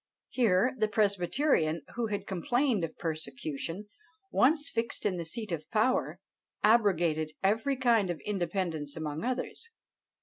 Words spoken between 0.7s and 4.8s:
the presbyterian, who had complained of persecution, once